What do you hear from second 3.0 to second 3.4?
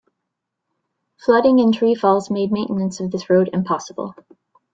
this